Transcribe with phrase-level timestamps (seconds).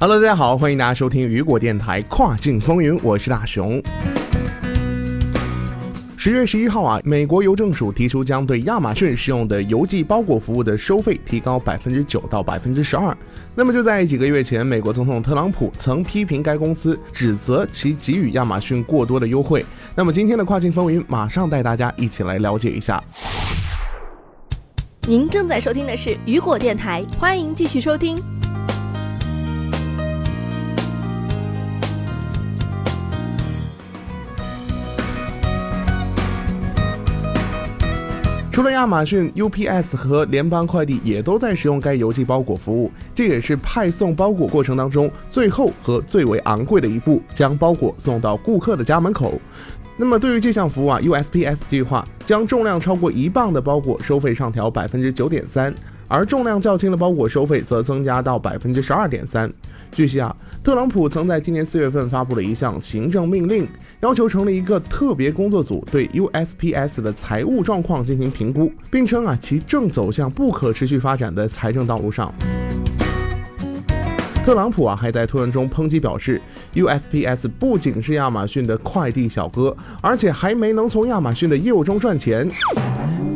[0.00, 3.82] Hello，大家好，欢迎大家收听雨果电台跨境风云，我是大熊。
[6.16, 13.16] 十月十一号啊，美国邮政署提出将对亚马逊使用的邮寄包裹服务的收费提高百分之九到百分之十二。
[13.56, 19.66] 那么就在几个月前，美国总统特朗普曾批评该公司，指责其给予亚马逊过多的优惠。
[19.96, 23.02] 那么今天的跨境风云，马上带大家一起来了解一下。
[25.08, 28.22] 您正在收听的是雨果电台，欢迎继续收听。
[38.58, 42.90] 除了亚马逊，UPS 和联邦快递也都在使用该邮寄包裹服务。
[43.14, 49.40] 这也是派送包裹过程当中最后和最为昂贵的一步，将包裹送到顾客的家门口。
[49.96, 55.72] 那么对于这项服务啊，USPS 计划将重量超过一磅的包裹收费上调百分之九点三。
[56.08, 59.48] 而重量较轻的包裹收费则增加到百分之十二点三。
[59.92, 63.66] 据悉啊，特朗普曾在今年四月份发布了一项行政命令，
[64.00, 72.32] 要求成立一个特别工作组对 USPS 的财务状况进行评估，并称啊其正走向不可持续发展的财政道路上。
[74.44, 76.40] 特朗普啊还在推文中抨击表示
[76.74, 82.48] ，USPS 不仅是亚马逊的快递小哥，而且还没能从亚马逊的业务中赚钱。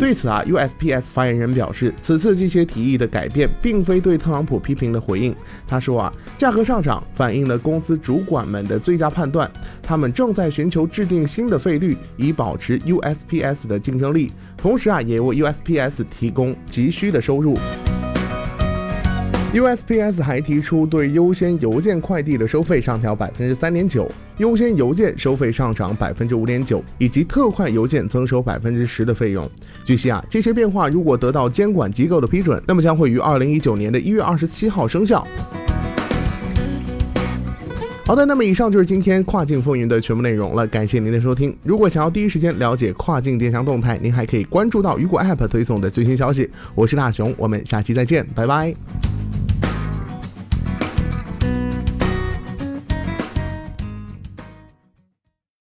[0.03, 5.33] 对此啊，USPS 发言人表示，此次这些提议的改变并非对特朗普批评的回应。
[5.65, 9.49] 他说啊，价格上涨反映了公司主管们的最佳判断，
[9.81, 17.57] 他们正在寻求制定新的费率，以保持 USPS 的竞争力，同时啊，也为 USPS 提供急需的收入。
[19.53, 29.47] USPS 还提出对优先邮件快递的收费上调百分之三点九，优先邮件收费上涨百分之五点九，以及特快邮件增收百分之十的费用。
[29.85, 35.23] 据悉啊，这些变化如果得到监管机构的批准，那么将会于二零一九年的一月二十七号生效。
[38.07, 41.55] 好的，那么以上就是今天跨境风云的全部内容了，感谢您的收听。
[41.63, 46.49] 如果想要第一时间了解跨境电商动态，您还可以关注到雨果 App 推送的最新消息。
[46.75, 49.12] 我是大熊，我们下期再见，拜拜。